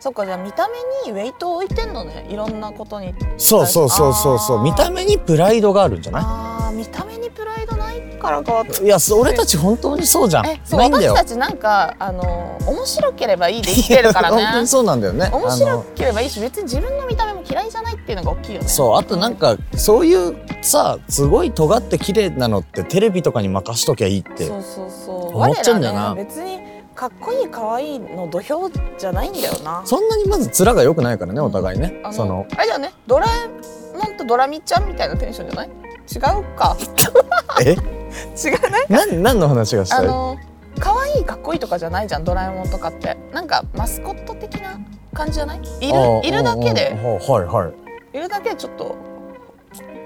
[0.00, 0.68] そっかじゃあ見た
[1.04, 2.26] 目にウェイトを置いてんのね。
[2.30, 4.62] いろんなことにそうそうそうそうそう。
[4.62, 6.20] 見た目にプライドがあるんじゃな
[6.66, 10.46] あー見た目にプライドないからかいいやそ俺たち本当にそうじゃん。
[10.46, 11.12] えそうないんだよ。
[11.14, 14.36] 私たちなんかあの面白ければいいで生きてるからね。
[14.46, 15.30] 本当にそうなんだよね。
[15.32, 18.68] 面白ければいいし別に自分の見た目も嫌いじゃないっていうのが大きいよね。
[18.68, 20.36] そうあとなんかそういう
[20.68, 25.36] さすごい尖って綺麗なのってテレビとかに任しときゃいいってそうそうそう。
[25.36, 26.14] 思っちゃうんだよな。
[26.14, 26.58] 別に
[26.94, 29.82] かっこいい可愛いの土俵じゃないんだよな。
[29.84, 32.46] そんなにまず面が良くないからねお互いね、あその。
[32.56, 32.92] あれだよね。
[33.06, 35.68] ドラえもんとドラミちゃんみたいなテンションじゃない？
[35.68, 36.76] 違うか。
[37.64, 37.72] え？
[37.72, 40.06] 違うない何何の話がしたい？
[40.06, 40.36] あの
[40.80, 43.16] 可愛いかっこいいとかじゃないじゃんドラえもんとかって。
[43.32, 44.78] なんかマスコット的な
[45.14, 45.58] 感じじゃない？
[45.80, 46.90] いるいるだけで。
[46.92, 47.18] うんうんうん。
[47.20, 47.72] はいは
[48.12, 48.16] い。
[48.16, 48.96] いるだけでちょっと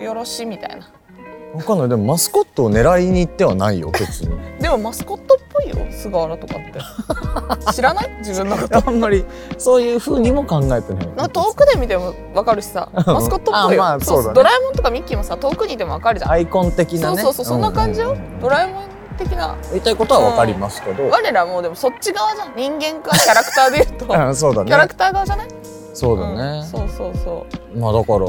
[0.03, 0.89] よろしいみたいな。
[1.55, 1.89] わかんない。
[1.91, 4.31] でもマスコットを狙いに行ってはないよ別に。
[4.61, 6.81] でもマスコットっぽいよ菅原とかって。
[7.75, 8.11] 知らない？
[8.19, 8.83] 自分のこと。
[8.89, 9.25] あんまり。
[9.59, 11.09] そういう風にも考えてない。
[11.17, 12.89] な遠くで見てもわかるしさ。
[13.07, 14.35] マスコットっぽいよ、あまあそうだね。
[14.35, 16.31] ドラえもんとかミッキーもさ遠くにいてもわかるじゃん。
[16.31, 17.17] アイコン的なね。
[17.23, 17.55] そうそうそう。
[17.55, 18.85] そんな感じよ、ううドラえもん
[19.19, 19.55] 的な。
[19.71, 22.53] 言いたいことはわかりますけど、我らもうでもそっち側じゃん。
[22.57, 24.07] 人間かキャラクターで言うと。
[24.07, 24.73] キうんそうだね。
[24.73, 25.49] ャラクター側じゃない？
[25.95, 26.61] そうだね。
[26.61, 27.79] うん、そうそうそう。
[27.79, 28.27] まあだから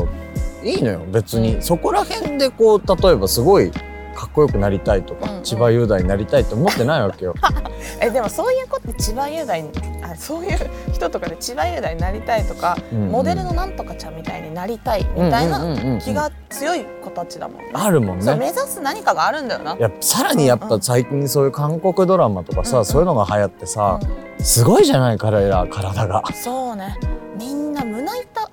[0.63, 1.61] いいのよ別に。
[1.61, 3.71] そこら辺でこう例えばすごい
[4.13, 5.43] かっこよくなりたいとか、うんうん。
[5.43, 7.33] 千葉雄大になりたいって思ってないわけよ。
[7.99, 9.69] えでもそういう子って千葉雄大に
[10.01, 10.57] あそういう
[10.91, 13.11] 人とかで千葉雄大になりたいとか、うんうん。
[13.11, 17.71] モデルのなんとかちゃんみたいになりたいみたいな気が強い子たちだもんね。
[17.73, 18.35] あるもんね。
[18.35, 19.73] 目指す何かがあるんだよな。
[19.75, 22.85] いやさらにやっぱ最近そういう韓国ドラマとかさ、うんうん。
[22.85, 23.99] そういうのが流行ってさ、
[24.39, 26.19] うすごいじゃない彼ら体が。
[26.19, 26.97] んそうね。
[27.37, 28.47] みんな胸板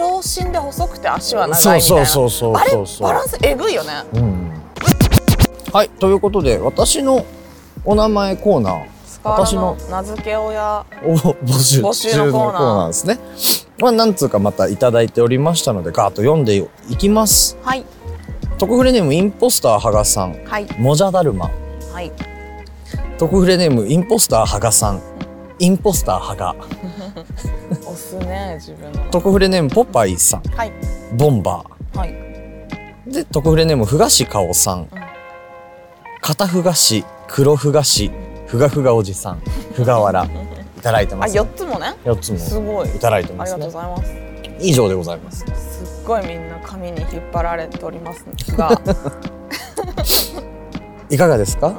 [0.00, 1.80] 長身で細くて足は長いみたいな。
[1.84, 2.86] そうそうそうあれそう。
[2.86, 3.90] そうバランスえぐいよね。
[4.14, 4.50] うん、
[5.72, 7.26] はいということで私の
[7.84, 8.86] お名前コーナー。
[9.04, 10.86] スカーラの名付け親。
[11.02, 11.82] を募集。
[11.82, 13.18] 募集中のコーナーですね。
[13.78, 16.56] まあ、なんつうかまたいただいておりましたのでガーッと読んで
[16.88, 17.58] いきます。
[17.62, 17.84] はい。
[18.58, 20.42] 特フレネームインポスターハガさん。
[20.44, 20.66] はい。
[20.78, 21.50] モジャダルマ。
[21.92, 22.12] はい。
[23.18, 25.02] 特フレネームインポスターハガさん
[25.60, 29.10] インポスターハガ押すね自分の。
[29.10, 30.72] 特フレネームポパイさんはい。
[31.16, 31.62] ボンバ
[31.94, 32.10] はい。
[33.06, 34.88] ーで特フレネームふがしかおさん。
[36.22, 38.10] 片ふがし黒ふがし
[38.46, 39.40] ふがふがおじさん
[39.74, 40.24] ふがわら。
[40.24, 40.28] い
[40.82, 42.38] ただいてあます、四つもね？4つも。
[42.38, 42.88] すごい。
[42.88, 44.66] いただいてありがとうますねございます。
[44.66, 45.38] 以上でございます。
[45.40, 48.24] すっごいみんな髪に引っ張られております
[48.56, 48.70] が。
[51.10, 51.74] いかがですか？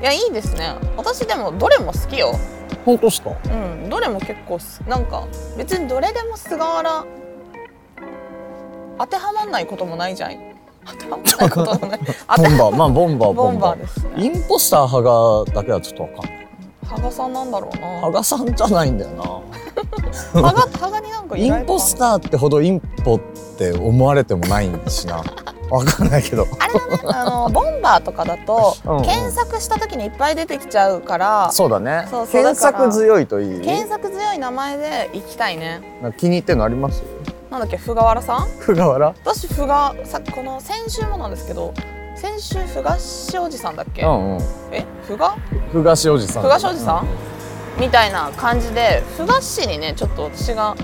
[0.00, 0.74] いやいいですね。
[0.96, 2.34] 私でもどれも好きよ
[2.86, 3.30] 本当ですか？
[3.44, 3.48] う
[3.86, 5.24] んどれも結構すなんか
[5.58, 7.04] 別にどれでも菅原
[8.98, 10.36] 当てはまんないこともないじゃん。
[10.86, 12.00] 当てはまんないこともない。
[12.00, 13.78] ボンバーまあボンバーボンバー。
[13.78, 14.10] ですね。
[14.16, 15.02] インポスターハ
[15.46, 16.48] ガだけはちょっとわかんない。
[16.86, 18.00] 羽賀さんなんだろうな。
[18.00, 20.40] ハガさんじゃないんだよな。
[20.40, 23.18] 羽賀羽賀になんか インポスターってほどインポっ
[23.58, 25.22] て思われてもないしな
[25.70, 26.46] わかんないけど。
[26.58, 28.96] あれだねあのボンバーとかだとうん。
[28.98, 32.06] うん検索した時にいっぱい出てきちゃうからそうだね。
[32.10, 33.60] そうそう検索強いといい？
[33.60, 35.80] 検索強い名前で行きたいね。
[36.18, 37.02] 気に入ってるのあります？
[37.50, 38.48] なんだっけ菅原さん？
[38.58, 41.72] ふがわら私ふがさこの先週もなんですけど
[42.16, 44.42] 先週ふがしおじさんだっけ、うんうん。
[44.72, 45.36] えふが？
[45.72, 46.42] ふがしおじさん。
[46.42, 47.06] ふがしおじさん、
[47.80, 50.76] みたいな感じでふがしにねちょっと私が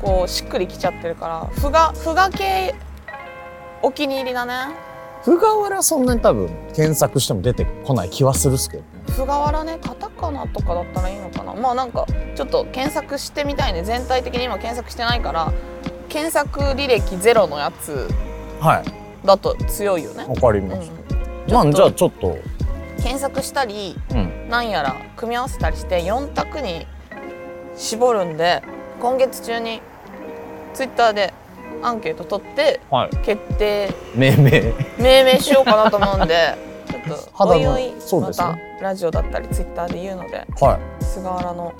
[0.00, 2.74] こうしっくりきちゃってるからふがふが系
[3.82, 4.74] お気に入りだね。
[5.22, 8.82] ふがわらそんなに多分検索しても出てこない気はするっすけど。
[9.12, 11.54] ふがわらねカタカナとかだったらいいのかな。
[11.54, 13.82] まあなんかちょっと検索してみたいね。
[13.82, 15.52] 全体的に今検索してないから
[16.08, 18.08] 検索履歴ゼロのやつ
[18.60, 20.68] はいだと強いよね、わかりうん。
[20.68, 20.90] まし
[21.48, 22.38] た、まあじゃあちょっと。
[22.96, 24.48] 検索したりうん。
[24.48, 26.86] なんやら組み合わせたりして4択に
[27.76, 28.62] 絞るんで
[29.00, 29.80] 今月中に
[30.74, 31.32] ツイッターで
[31.82, 33.10] アンケート取ってはい。
[33.18, 33.90] 決定。
[34.14, 34.50] 命名。
[34.98, 36.54] 命名しようかなと思うんで
[36.90, 41.04] ちょっとおいおいまたねラジオだったりツイッターで言うのではい。
[41.04, 41.72] 菅原の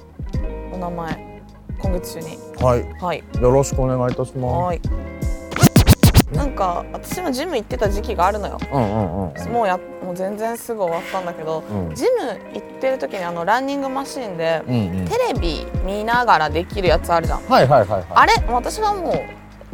[0.72, 1.40] お名前
[1.82, 2.38] 今月中に。
[2.62, 2.86] はい。
[3.02, 3.22] はい。
[3.40, 4.54] よろしくお願いいたします。
[4.66, 4.80] はい。
[6.32, 8.58] なんか私もジム行ってた時期があるのよ。
[8.72, 11.94] うんうんうんもうやもう全然すぐ終わったんだけどうん。
[11.94, 15.04] ジム行ってる時にあのランニングマシーンでうんうん。
[15.06, 17.40] テレビ見ながらできるやつあるじゃん。
[17.48, 18.04] はいはいはいはい。
[18.10, 19.20] あれ私はもう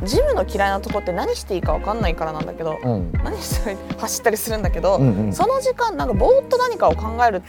[0.02, 3.12] ジムの嫌いなとこって何していいか分かんないからなんだけどうん。
[3.24, 5.32] 何したり走ったりするんだけど、うんうん。
[5.32, 7.42] その時間なんかぼーっと何かを考える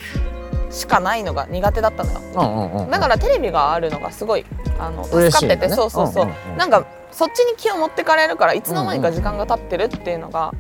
[0.69, 2.19] しかないのが苦手だったのよ。
[2.36, 4.45] うんうんうんだからテレビがあるのがすごい
[4.79, 6.57] あの助かってて、ねそうそうそう,、うんうんうん。
[6.57, 10.53] なんかそっちに気を持ってかれるからいつの間にか時間が経ってるっていうのが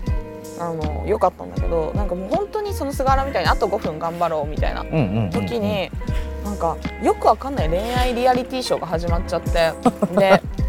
[0.59, 5.29] あの良かったんだけどなんかもう本当にその菅原みたいにあと5分頑張ろうみたいなうんうんうん
[6.47, 9.73] なんかよくわかんない恋愛リアリティショーが始まっちゃって。
[10.15, 10.41] で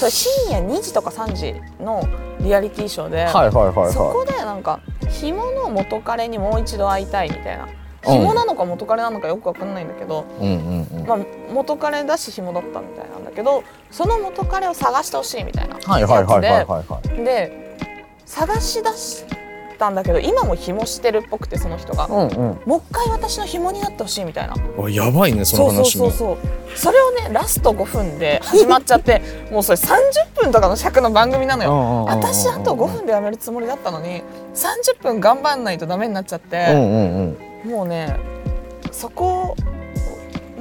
[0.00, 2.02] それ深夜2時とか3時の
[2.40, 7.64] リアリティショーで、はいはいはいはそこでなんか紐の元彼にもう一度会いたいみたいな。
[7.64, 8.12] うん。
[8.14, 11.06] 紐なのか元彼なのかよくわかんないんだけど、いうんうんうん。
[11.06, 11.18] まあ、
[11.52, 17.08] 元彼だし紐だったみたいなんだけどその元彼を探してほしいみたいなはいはいはいはいやはいはい。
[17.08, 17.76] つでで
[18.24, 19.24] 探し出し
[19.80, 22.06] たんだけど今も紐してるっぽくてその人が。
[22.06, 22.60] うんうん。
[22.66, 24.54] もう一回私の紐になってほしいみたいな。
[24.76, 26.10] わやばいねその話も。
[26.10, 32.04] そうそうそうそれをねラスト5分で始まっちゃってもうそれ30分とかの尺の番組なのよ。
[32.04, 34.22] 私あと5分でやめるつもりだったのに
[34.54, 37.70] 30分頑張んないとダメになっちゃっうんて、うんうん。
[37.70, 38.16] もうね
[38.92, 39.56] そこ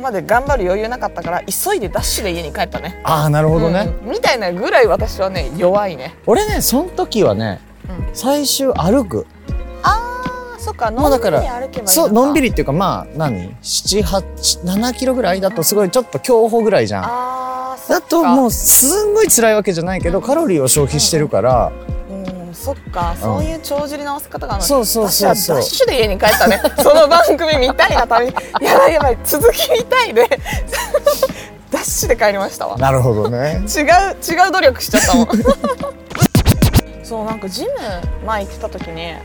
[0.01, 3.01] まで頑張る余裕なかったから急いでダッシュで家に帰ったね。
[3.03, 6.15] ああなるほどね、うんみたいなぐらい私はね弱いね。
[6.25, 7.68] 俺ねその時はね、うん
[8.13, 9.25] 最終歩く。
[9.84, 11.08] あーそっかの
[12.25, 17.04] んびりっていうかまあ何？787キロぐらいだとすごいちょっと競歩ぐらいじゃん。
[17.89, 21.71] だともうすんごい辛いわけじゃないけどカロリーを消費してるから、
[22.10, 25.58] うん、そっか、そういう帳尻の合わせ方があるのそうそうそうそう。
[25.58, 26.62] ダッシュで家に帰ったね。
[26.78, 30.28] その番組見たいがためにやばいやばい続き見たいで。
[31.71, 32.78] ダッシュで帰りましたわ。
[32.78, 33.62] なるほどね。
[33.67, 35.28] 違う違う努力しちゃったもん
[37.10, 37.72] そうなんかジム
[38.24, 39.15] 前行ってた時に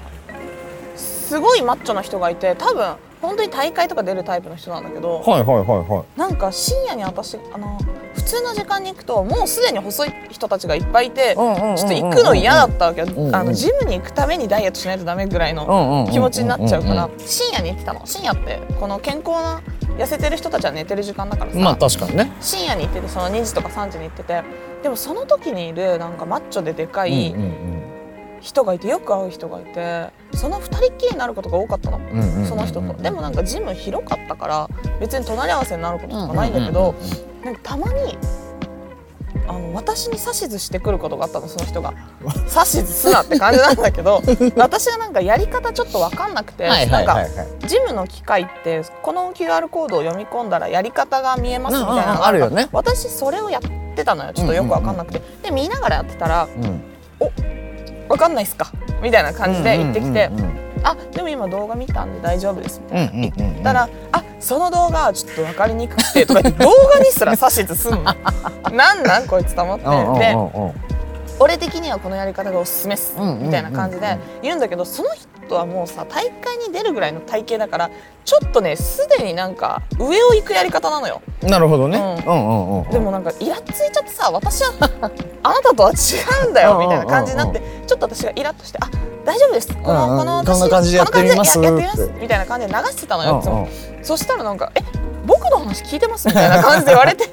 [0.96, 6.18] すごいマッチョな人がいて多分本当に大会とか出るタイプの人なんだけど、はいはいはいはい。
[6.18, 7.78] なんか深夜に私あの
[8.14, 19.62] 普通の時間に行くともうすでに細い人たちがいっぱいいて、ちょっと行くの嫌だったわけよ、うんうんあのジムに行くためにダイエットしないとダメぐらいの気持ちになっちゃうからんん深夜に行ってたの深夜ってこの健康な
[19.98, 22.32] 痩せてる人たちは寝てる時間だからさ、まあ確かにね。
[22.40, 24.42] 深夜に行っててその2時とか3時に行ってて
[24.82, 27.93] でもその時にいるなんかマッチョででかいうんうん
[28.44, 31.96] 人がいてよく会う人がいてその2人っきりになることが多かったの。
[31.96, 33.02] うんうんうんその人と。
[33.02, 34.68] でもなんかジム広かったから
[35.00, 36.94] 別に隣り合わせになることとかないんだけど、
[37.42, 38.18] なんかたまに
[39.48, 41.94] あの私に指図してくることがあったのその人が。
[42.22, 44.22] 指図すなって感じなんだけど
[44.56, 47.26] 私がなんかやり方ちょっと分かんなくて、はいはいなんか
[47.66, 52.68] ジムの機械ってこの QR コードを読み込んだらやり方が見えますみたいなのあるよね。
[52.72, 54.34] 私それをやってたのよ。
[54.34, 56.82] ちょっとよく分かんなくて、で見ながらやってたらうん
[58.08, 58.70] 「分かんないっすか?」
[59.02, 60.44] みたいな感じで言ってきてうんうん。
[60.44, 63.12] うん「あでも今動画見たんで大丈夫です」みたいな。
[63.12, 63.62] うんうんうんうん。
[63.62, 68.14] たら「あその動画はちょっと分かりにくくて」とか言って動画にすら指図すんの。
[68.72, 69.84] なんなんこいつと思って。
[70.18, 70.94] でうん
[71.40, 77.90] 俺的にはこのやり方がおすすめっすみたいな感じで言うんだけどその人はもうさ大会に出るぐらいの体型だから
[78.24, 81.20] ちょっとねすでになんか上を行くやり方なのよ。
[81.42, 81.98] なるほどね。
[81.98, 82.90] ううんうんうんうん。
[82.90, 84.72] でもなんかイラついちゃってさ私は
[85.42, 88.88] あなたとは違うんだよみたいな感じになってちょっと私がイラッとして「あ
[89.24, 89.68] 大丈夫です。
[89.68, 90.18] このうんうん。
[90.20, 93.62] この私こんな感じでやってみますこの感じでややってみってます」みたいな感じで流してたのよいつもうん。
[93.64, 94.80] うんそしたらなんか「え
[95.24, 97.24] 僕の話聞いてます?」みたいな感じで言われて「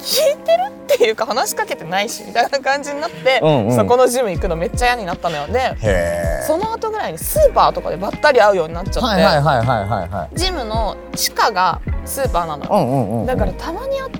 [0.00, 3.76] 聞いてる?」っていうか話しかけてないしみたいな感じになって、うんうん。
[3.76, 5.46] そこのジム行くのめっちゃ嫌になったのよ。
[5.46, 6.42] で。
[6.46, 10.38] その後ぐらいにスーパーとかでばったり会うようになっちゃって、はいはいはいはいはいはい。
[10.38, 13.24] ジムの地下がスーパーなの。
[13.26, 14.10] だからたまに会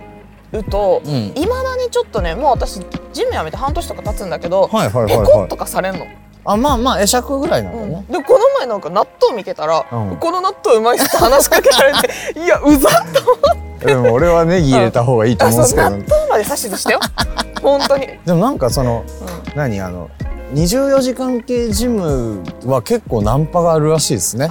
[0.60, 1.12] うとうん。
[1.36, 2.80] いま、だにちょっとねもう私
[3.12, 5.48] ジム辞めて半年とか経つんだけど、はいはいはいペコッはい。
[5.48, 6.06] とかされんの、
[6.44, 8.04] あまあまあ会釈ぐらいなんだうんね。
[8.08, 12.08] でこの前なんか納豆見てたら、うんこの納豆うまいっすって話しかけられて
[12.40, 13.40] いやうざっと思
[13.76, 15.96] ってでも俺はネギ入れた方がいいとあ思うんですけど納。
[16.08, 17.00] 豆まで指図してよ
[17.60, 20.08] 本当に、 でもなんかそのうん何あの
[20.52, 24.48] 24時間系ジムは結構ナンパがあるらしいですね。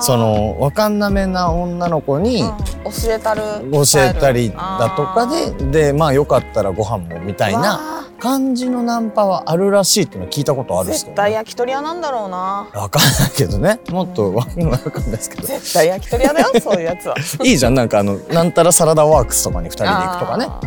[0.00, 2.48] そのわかんなめな女の子にうん
[2.84, 3.42] 教えたる。
[3.72, 11.26] 教えたりだとかででまあよかったらご飯もみたいなな感じのナンパはあるらしいっていうのは聞いたことあるんですけ絶ど、ね。
[11.28, 12.68] 対焼き鳥屋なんだろうな。
[12.74, 13.80] わかんないけどね。
[13.90, 14.80] もっとわかんない
[15.12, 15.46] ですけど。
[15.46, 17.16] 絶対焼き鳥屋だよ そういうやつは。
[17.44, 17.74] いいじゃん。
[17.74, 20.46] なんかあのなんたらサラダワークスとかに2人で行くとかね。
[20.48, 20.60] あ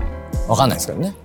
[0.48, 1.14] わかんないですけどね。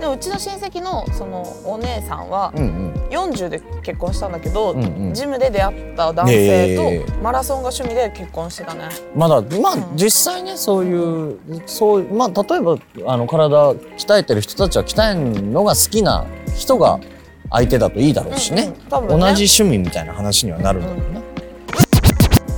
[0.00, 2.92] でうちの親戚のそのお姉さんはうんうん。
[3.06, 5.14] 40で結婚したんだけど、うんうん。
[5.14, 9.96] ジムで出会った男性えとマラソンが趣味で結婚してたね、まだまあうん。
[9.96, 17.00] 実際ねそういうそうまあ例えばあの体鍛えてる人たちは鍛えるのが好きな人が
[17.50, 19.08] 相手だといいだろうしね,、うんうん。
[19.08, 19.08] ね。
[19.08, 21.22] 同じ趣味みたいな話にはなるんだろうね。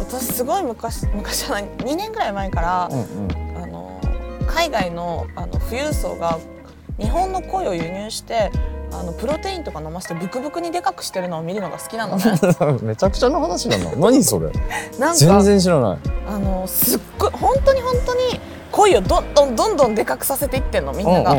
[0.00, 3.62] 私すごい昔昔じゃない2年ぐらい前から、うんうん。
[3.62, 4.00] あの
[4.46, 6.38] 海外のあの富裕層が
[6.98, 8.50] 日本の鯉を輸入して
[8.92, 12.24] あのプロテインとか飲ませてブクブクにでかくしてるのを見るのが好きなのね。
[12.82, 13.92] めちゃくちゃな話だな。
[13.96, 14.50] 何それ？
[14.98, 15.98] なん全か然知らない。
[16.26, 18.40] あのすっごい本当に本当に
[18.72, 21.36] 鯉をどんどんどんどんでかくさせていってんのみんなが、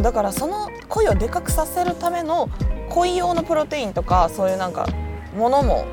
[0.00, 2.48] だからその鯉をでかくさせるための
[2.90, 4.86] 恋用のプロテインとかそういうなんか
[5.36, 5.84] ものも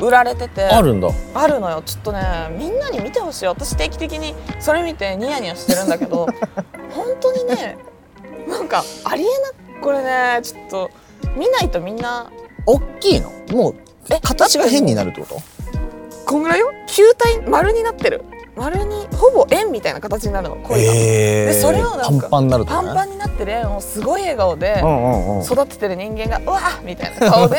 [0.00, 0.64] 売られてて。
[0.64, 1.08] あるんだ。
[1.34, 1.82] あるのよ。
[1.86, 2.20] ちょっとね
[2.58, 3.46] みんなに見てほしい。
[3.46, 6.26] 私定期的にそれ見てニヤニヤしてるんだけど
[6.94, 7.78] 本当にね
[8.48, 10.90] なんかありえなこれねちょっと
[11.36, 12.30] 見ないとみんな。
[12.64, 13.32] 大きいの？
[13.50, 13.74] もう
[14.10, 15.42] え形が変になるってこと？
[16.26, 16.70] こんぐらいよ？
[16.86, 17.40] 球体？
[17.48, 18.24] 丸になってる。
[18.54, 22.76] 丸にほぼ円みたいな形になるの恋が、えでそれをなんかパンパンになるとね。
[22.86, 25.44] パンパンになってる円をすごい笑顔で、うんうんうん。
[25.44, 27.56] 育ててる人間がうわーみたいな顔で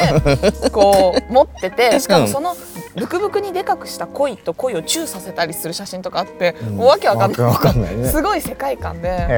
[0.72, 2.56] こう持ってて しかもその
[2.96, 6.76] ブクブクにでかくした恋と恋をチューさせたりする写真とかあって、うん。
[6.76, 7.96] もうわけわかんない。
[7.98, 8.08] ね。
[8.10, 9.10] すごい世界観で。
[9.10, 9.34] へで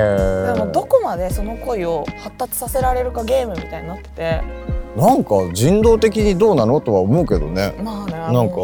[0.54, 4.41] ーもどこまでその恋を発達させられるかゲームみたいになってて。
[4.96, 7.74] なんか人道的にどうなのとは思うけどね。
[7.84, 8.15] まあね。
[8.15, 8.56] あのなんか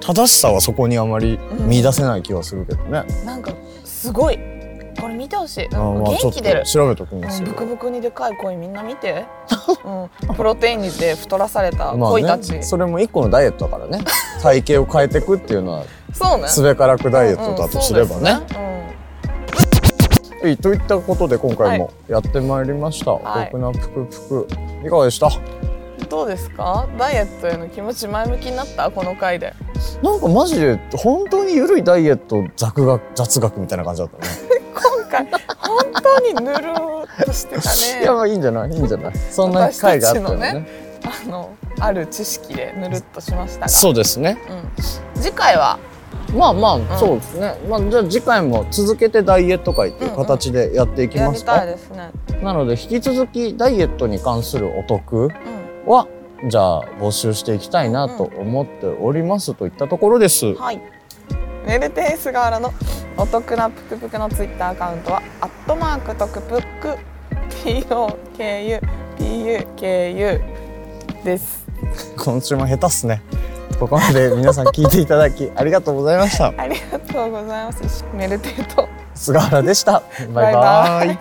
[0.00, 3.52] 正しさはそこにあまり見出せない気はするけどね、なんか
[3.84, 4.38] すごい
[5.00, 5.66] これ見てほしい。
[5.66, 7.42] あーまあちょっ元気出ると調べときます。
[7.42, 9.24] うん、よブクブクにでかい恋みんな見て、
[10.28, 14.04] うん、プロテインにで太らされたまあ恋たち、ね、それも一個のダイエットだからね。
[14.42, 16.48] 体型を変えていくっていうのはそうね。
[16.48, 18.58] すべからくダイエットだとすればね,、うんそうですね。
[20.42, 23.48] はいといったことで今回もやってまいりました、はい。
[23.54, 24.86] お得なぷくぷく。
[24.86, 25.28] いかがでした？
[25.28, 25.74] うん
[26.10, 26.86] どうですか？
[26.98, 28.90] ダイエットへの気持ち前向きになった？
[28.90, 29.54] この回で。
[30.02, 34.24] なんかマジで本当に緩いダイエット雑学雑学みたいな感じだったね
[35.20, 38.02] 今回本当にぬるーっとしてたね。
[38.02, 38.70] いやまあいいんじゃない？
[38.70, 39.16] いいんじゃない？
[39.16, 40.52] そんな回があったよね。
[40.52, 40.66] ね
[41.04, 43.68] あのある知識でぬるっとしましたが。
[43.68, 44.38] そうですね。
[44.48, 45.78] うん、次回は？
[46.34, 46.98] まあまあ、ん。
[46.98, 47.54] そうですね。
[47.68, 51.64] まあじゃあ次回も続けてダイエット会っていう形でやっていきますか、
[52.42, 55.30] なので引き続きダイエットに関するお得うん、
[55.86, 56.08] は
[56.48, 60.54] じゃあ募集していきたいなと思っておりますといったところです。
[60.54, 60.80] はい。
[61.66, 62.72] メルテイスガーラの
[63.16, 66.98] お得なぷくぷくのツイッターアカウントはアットマークトクプック
[67.64, 68.80] T O K U
[69.16, 70.42] P U K U
[71.24, 71.64] です。
[72.16, 73.22] 今週も下手っすね。
[73.78, 76.52] ここまで皆さん聞いていただきありがとうございました。
[76.56, 78.04] ありがとうございます。
[78.14, 80.02] メルテイと菅原でした。
[80.32, 81.18] バイバイ